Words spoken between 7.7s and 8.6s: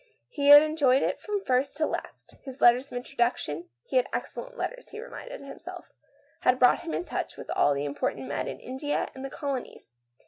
the important men in